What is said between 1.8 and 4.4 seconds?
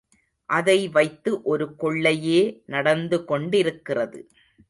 கொள்ளையே நடந்துகொண்டிருக்கிறது.